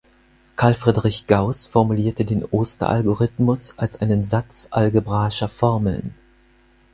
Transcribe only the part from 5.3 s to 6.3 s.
Formeln.